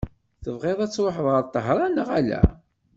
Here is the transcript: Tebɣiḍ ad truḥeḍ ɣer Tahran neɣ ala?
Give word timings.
Tebɣiḍ 0.43 0.79
ad 0.81 0.91
truḥeḍ 0.91 1.27
ɣer 1.33 1.43
Tahran 1.53 1.91
neɣ 1.95 2.09
ala? 2.19 2.41